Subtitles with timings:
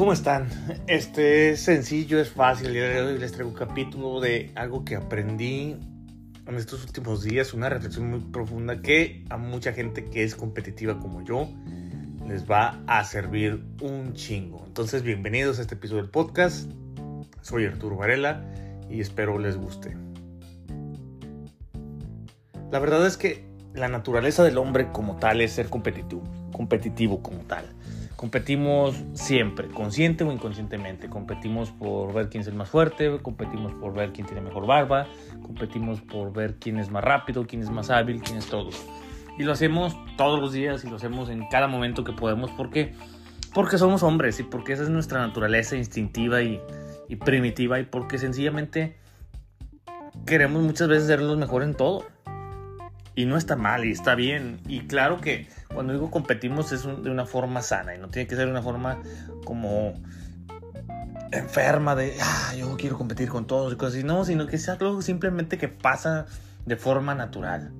[0.00, 0.48] ¿Cómo están?
[0.86, 2.68] Este es sencillo, es fácil.
[2.70, 5.76] Hoy les traigo un capítulo de algo que aprendí
[6.46, 10.98] en estos últimos días, una reflexión muy profunda que a mucha gente que es competitiva
[10.98, 11.50] como yo
[12.26, 14.64] les va a servir un chingo.
[14.66, 16.70] Entonces, bienvenidos a este episodio del podcast.
[17.42, 18.42] Soy Arturo Varela
[18.88, 19.98] y espero les guste.
[22.70, 23.44] La verdad es que
[23.74, 26.22] la naturaleza del hombre como tal es ser competitivo,
[26.52, 27.66] competitivo como tal.
[28.20, 31.08] Competimos siempre, consciente o inconscientemente.
[31.08, 35.06] Competimos por ver quién es el más fuerte, competimos por ver quién tiene mejor barba,
[35.40, 38.68] competimos por ver quién es más rápido, quién es más hábil, quién es todo.
[39.38, 42.92] Y lo hacemos todos los días y lo hacemos en cada momento que podemos porque,
[43.54, 46.60] porque somos hombres y porque esa es nuestra naturaleza instintiva y,
[47.08, 48.98] y primitiva y porque sencillamente
[50.26, 52.04] queremos muchas veces ser los mejores en todo.
[53.20, 54.60] Y no está mal y está bien.
[54.66, 58.34] Y claro que cuando digo competimos es de una forma sana y no tiene que
[58.34, 58.98] ser una forma
[59.44, 59.92] como
[61.30, 64.04] enferma de, ah, yo quiero competir con todos y cosas así.
[64.04, 66.24] No, sino que sea algo simplemente que pasa
[66.64, 67.74] de forma natural.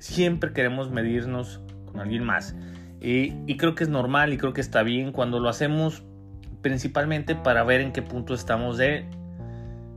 [0.00, 2.54] Siempre queremos medirnos con alguien más.
[3.00, 6.04] Y, y creo que es normal y creo que está bien cuando lo hacemos
[6.60, 9.08] principalmente para ver en qué punto estamos de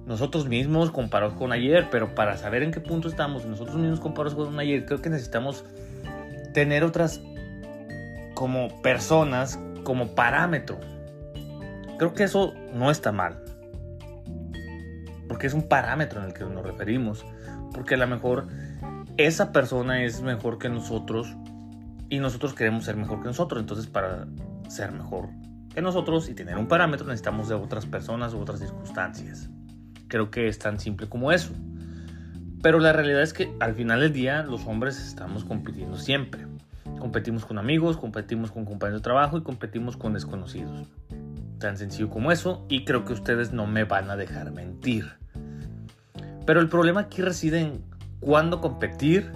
[0.07, 4.35] nosotros mismos comparados con ayer, pero para saber en qué punto estamos nosotros mismos comparados
[4.35, 5.65] con ayer, creo que necesitamos
[6.53, 7.21] tener otras
[8.33, 10.79] como personas como parámetro.
[11.97, 13.43] Creo que eso no está mal.
[15.27, 17.25] Porque es un parámetro en el que nos referimos.
[17.73, 18.47] Porque a lo mejor
[19.17, 21.35] esa persona es mejor que nosotros
[22.09, 23.59] y nosotros queremos ser mejor que nosotros.
[23.59, 24.25] Entonces para
[24.69, 25.29] ser mejor
[25.73, 29.49] que nosotros y tener un parámetro necesitamos de otras personas u otras circunstancias.
[30.07, 31.51] Creo que es tan simple como eso.
[32.61, 36.45] Pero la realidad es que al final del día los hombres estamos compitiendo siempre.
[36.99, 40.87] Competimos con amigos, competimos con compañeros de trabajo y competimos con desconocidos.
[41.59, 45.11] Tan sencillo como eso y creo que ustedes no me van a dejar mentir.
[46.45, 47.83] Pero el problema aquí reside en
[48.19, 49.31] cuándo competir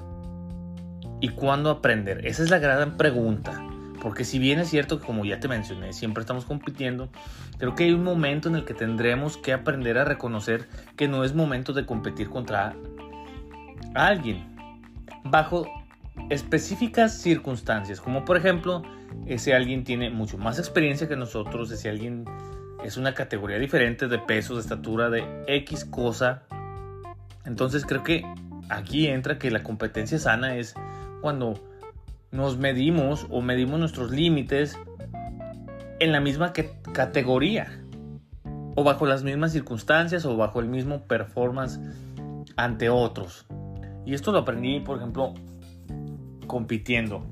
[1.20, 2.26] y cuándo aprender.
[2.26, 3.71] Esa es la gran pregunta.
[4.02, 7.10] Porque si bien es cierto que como ya te mencioné, siempre estamos compitiendo,
[7.60, 10.68] creo que hay un momento en el que tendremos que aprender a reconocer
[10.98, 12.76] que no es momento de competir contra
[13.94, 14.56] alguien.
[15.24, 15.68] Bajo
[16.32, 18.82] específicas circunstancias, como por ejemplo,
[19.28, 22.26] ese alguien tiene mucho más experiencia que nosotros, ese alguien
[22.84, 26.42] es una categoría diferente de peso, de estatura, de X cosa.
[27.46, 28.24] Entonces creo que
[28.70, 30.74] aquí entra que la competencia sana es
[31.22, 31.54] cuando
[32.32, 34.78] nos medimos o medimos nuestros límites
[36.00, 36.54] en la misma
[36.94, 37.82] categoría
[38.76, 41.80] o bajo las mismas circunstancias o bajo el mismo performance
[42.56, 43.46] ante otros.
[44.06, 45.34] Y esto lo aprendí, por ejemplo,
[46.48, 47.26] compitiendo.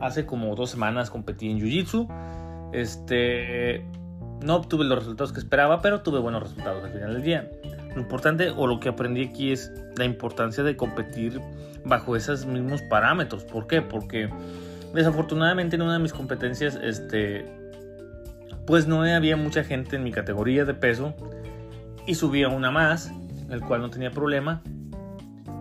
[0.00, 2.70] Hace como dos semanas competí en Jiu-Jitsu.
[2.72, 3.84] Este,
[4.42, 7.50] no obtuve los resultados que esperaba, pero tuve buenos resultados al final del día.
[7.94, 11.40] Lo importante o lo que aprendí aquí es la importancia de competir
[11.84, 13.44] bajo esos mismos parámetros.
[13.44, 13.82] ¿Por qué?
[13.82, 14.30] Porque
[14.94, 17.44] desafortunadamente en una de mis competencias, este,
[18.66, 21.14] pues no había mucha gente en mi categoría de peso
[22.06, 23.12] y subía una más,
[23.50, 24.62] el cual no tenía problema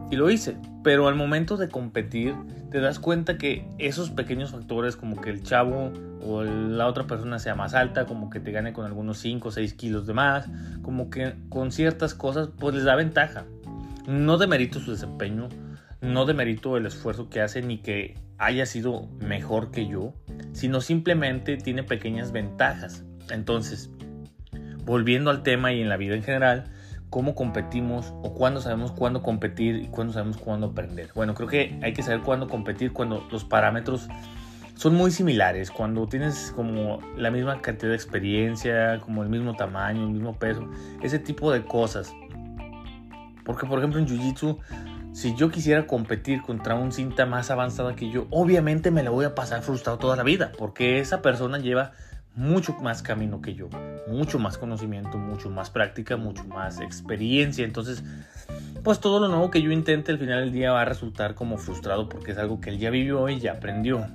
[0.09, 0.57] y lo hice.
[0.83, 2.35] Pero al momento de competir,
[2.71, 5.91] te das cuenta que esos pequeños factores, como que el chavo
[6.23, 9.51] o la otra persona sea más alta, como que te gane con algunos 5 o
[9.51, 10.47] 6 kilos de más,
[10.81, 13.43] como que con ciertas cosas, pues les da ventaja.
[14.07, 15.49] No demerito su desempeño,
[15.99, 20.13] no demerito el esfuerzo que hace ni que haya sido mejor que yo,
[20.53, 23.03] sino simplemente tiene pequeñas ventajas.
[23.29, 23.89] Entonces,
[24.85, 26.71] volviendo al tema y en la vida en general,
[27.11, 31.11] cómo competimos o cuándo sabemos cuándo competir y cuándo sabemos cuándo aprender.
[31.13, 34.07] Bueno, creo que hay que saber cuándo competir cuando los parámetros
[34.75, 40.03] son muy similares, cuando tienes como la misma cantidad de experiencia, como el mismo tamaño,
[40.03, 40.67] el mismo peso,
[41.03, 42.13] ese tipo de cosas.
[43.43, 44.57] Porque por ejemplo en Jiu-Jitsu,
[45.11, 49.25] si yo quisiera competir contra un cinta más avanzada que yo, obviamente me la voy
[49.25, 51.91] a pasar frustrado toda la vida, porque esa persona lleva
[52.35, 53.69] mucho más camino que yo,
[54.07, 57.65] mucho más conocimiento, mucho más práctica, mucho más experiencia.
[57.65, 58.03] Entonces,
[58.83, 61.57] pues todo lo nuevo que yo intente al final del día va a resultar como
[61.57, 64.07] frustrado porque es algo que él ya vivió y ya aprendió.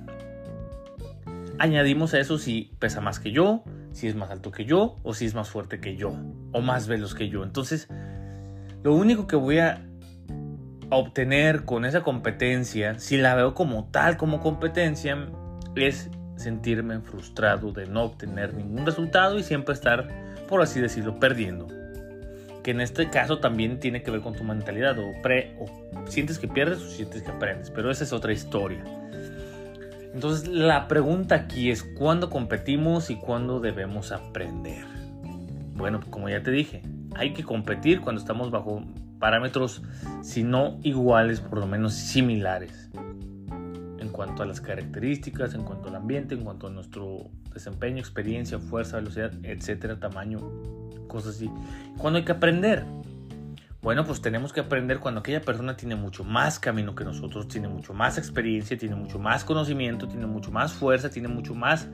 [1.59, 5.13] Añadimos a eso si pesa más que yo, si es más alto que yo o
[5.13, 6.13] si es más fuerte que yo
[6.51, 7.43] o más veloz que yo.
[7.43, 7.87] Entonces,
[8.83, 9.83] lo único que voy a
[10.89, 15.29] obtener con esa competencia, si la veo como tal, como competencia,
[15.75, 20.07] es sentirme frustrado de no obtener ningún resultado y siempre estar,
[20.47, 21.67] por así decirlo, perdiendo.
[22.63, 25.65] Que en este caso también tiene que ver con tu mentalidad, o, pre, o
[26.07, 28.83] sientes que pierdes o sientes que aprendes, pero esa es otra historia.
[30.13, 34.85] Entonces la pregunta aquí es cuándo competimos y cuándo debemos aprender.
[35.75, 36.81] Bueno, como ya te dije,
[37.15, 38.83] hay que competir cuando estamos bajo
[39.19, 39.83] parámetros,
[40.21, 42.89] si no iguales, por lo menos similares.
[44.17, 48.97] Cuanto a las características, en cuanto al ambiente, en cuanto a nuestro desempeño, experiencia, fuerza,
[48.97, 50.41] velocidad, etcétera, tamaño,
[51.07, 51.51] cosas así.
[51.99, 52.83] Cuando hay que aprender,
[53.83, 57.67] bueno, pues tenemos que aprender cuando aquella persona tiene mucho más camino que nosotros, tiene
[57.67, 61.87] mucho más experiencia, tiene mucho más conocimiento, tiene mucho más fuerza, tiene mucho más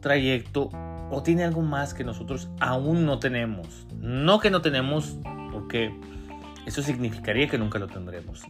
[0.00, 0.68] trayecto
[1.10, 3.86] o tiene algo más que nosotros aún no tenemos.
[3.98, 5.18] No que no tenemos,
[5.52, 5.98] porque
[6.66, 8.42] eso significaría que nunca lo tendremos,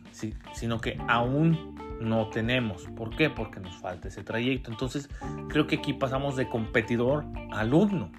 [0.53, 2.87] sino que aún no tenemos.
[2.97, 3.31] ¿Por qué?
[3.31, 4.71] Porque nos falta ese trayecto.
[4.71, 5.09] Entonces,
[5.49, 8.11] creo que aquí pasamos de competidor a alumno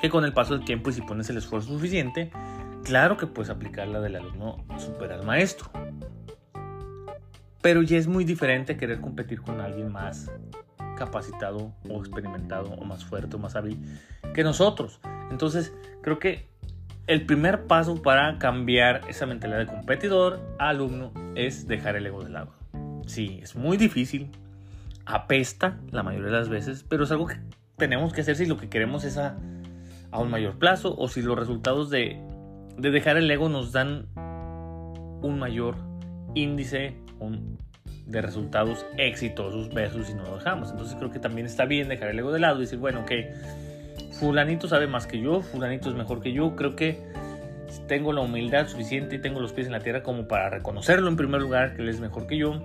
[0.00, 2.32] que con el paso del tiempo y si pones el esfuerzo suficiente,
[2.82, 5.70] claro que puedes aplicar la del alumno super al maestro.
[7.60, 10.30] Pero ya es muy diferente querer competir con alguien más
[10.96, 13.78] capacitado o experimentado o más fuerte o más hábil
[14.34, 15.00] que nosotros.
[15.30, 15.72] Entonces,
[16.02, 16.51] creo que
[17.06, 22.22] el primer paso para cambiar esa mentalidad de competidor a alumno es dejar el ego
[22.22, 22.54] de lado.
[23.06, 24.30] Sí, es muy difícil,
[25.04, 27.36] apesta la mayoría de las veces, pero es algo que
[27.76, 29.36] tenemos que hacer si lo que queremos es a
[30.12, 32.20] un mayor plazo o si los resultados de,
[32.78, 35.76] dejar el ego nos dan un mayor
[36.34, 36.96] índice
[38.06, 40.70] de resultados exitosos versus si no lo dejamos.
[40.70, 43.12] Entonces creo que también está bien dejar el ego de lado y decir, bueno, ok,
[44.22, 46.96] fulanito sabe más que yo, fulanito es mejor que yo, creo que
[47.88, 51.16] tengo la humildad suficiente y tengo los pies en la tierra como para reconocerlo en
[51.16, 52.62] primer lugar, que él es mejor que yo.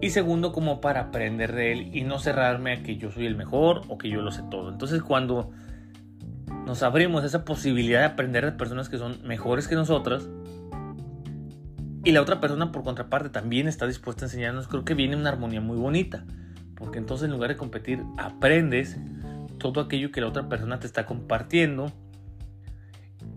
[0.00, 3.34] Y segundo, como para aprender de él y no cerrarme a que yo soy el
[3.34, 4.70] mejor o que yo lo sé todo.
[4.70, 5.50] Entonces cuando
[6.64, 10.28] nos abrimos esa posibilidad de aprender de personas que son mejores que nosotras
[12.04, 15.30] y la otra persona por contraparte también está dispuesta a enseñarnos, creo que viene una
[15.30, 16.24] armonía muy bonita.
[16.76, 18.96] Porque entonces en lugar de competir, aprendes
[19.58, 21.92] todo aquello que la otra persona te está compartiendo.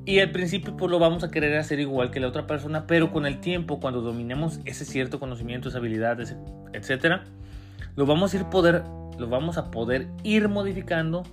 [0.05, 3.11] Y al principio pues lo vamos a querer hacer igual que la otra persona, pero
[3.11, 6.17] con el tiempo, cuando dominemos ese cierto conocimiento, esa habilidad,
[6.73, 7.23] etcétera,
[7.95, 8.83] lo vamos a ir poder,
[9.19, 11.23] lo vamos a poder ir modificando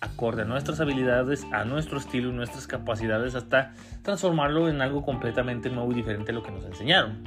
[0.00, 3.72] acorde a nuestras habilidades, a nuestro estilo y nuestras capacidades hasta
[4.02, 7.24] transformarlo en algo completamente nuevo y diferente a lo que nos enseñaron.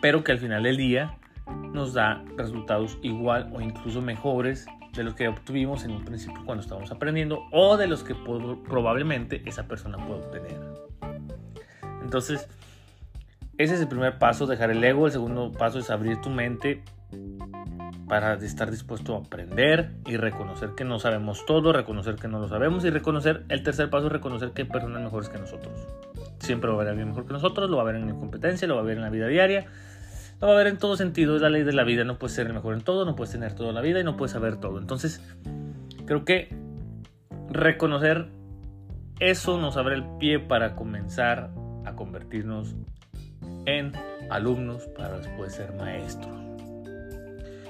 [0.00, 1.18] Pero que al final del día
[1.72, 6.62] nos da resultados igual o incluso mejores de los que obtuvimos en un principio cuando
[6.62, 10.60] estábamos aprendiendo o de los que probablemente esa persona puede obtener.
[12.02, 12.48] Entonces,
[13.58, 15.06] ese es el primer paso, dejar el ego.
[15.06, 16.82] El segundo paso es abrir tu mente
[18.08, 22.48] para estar dispuesto a aprender y reconocer que no sabemos todo, reconocer que no lo
[22.48, 25.86] sabemos y reconocer, el tercer paso es reconocer que hay personas mejores que nosotros.
[26.38, 28.68] Siempre va a ver alguien mejor que nosotros, lo va a ver en la competencia,
[28.68, 29.66] lo va a ver en la vida diaria,
[30.40, 32.34] lo va a ver en todo sentido, es la ley de la vida, no puedes
[32.34, 34.58] ser el mejor en todo, no puedes tener toda la vida y no puedes saber
[34.58, 34.78] todo.
[34.78, 35.22] Entonces,
[36.04, 36.54] creo que
[37.50, 38.28] reconocer
[39.18, 41.50] eso nos abre el pie para comenzar
[41.84, 42.74] a convertirnos
[43.64, 43.92] en
[44.30, 46.36] alumnos para después ser maestros.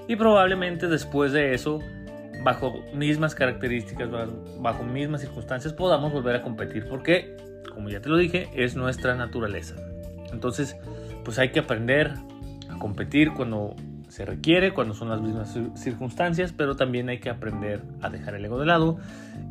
[0.09, 1.81] Y probablemente después de eso,
[2.43, 4.09] bajo mismas características,
[4.61, 6.89] bajo mismas circunstancias, podamos volver a competir.
[6.89, 7.37] Porque,
[7.73, 9.75] como ya te lo dije, es nuestra naturaleza.
[10.33, 10.77] Entonces,
[11.25, 12.13] pues hay que aprender
[12.79, 13.75] competir cuando
[14.09, 18.45] se requiere, cuando son las mismas circunstancias, pero también hay que aprender a dejar el
[18.45, 18.99] ego de lado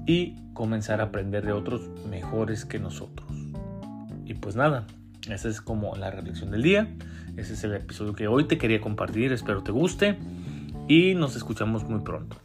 [0.05, 3.27] y comenzar a aprender de otros mejores que nosotros.
[4.25, 4.85] Y pues nada,
[5.29, 6.88] esa es como la reflexión del día.
[7.38, 9.33] Ese es el episodio que hoy te quería compartir.
[9.33, 10.17] Espero te guste
[10.88, 12.44] y nos escuchamos muy pronto.